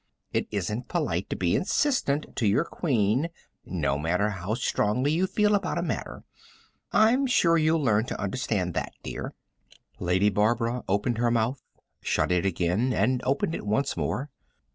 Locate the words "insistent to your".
1.55-2.65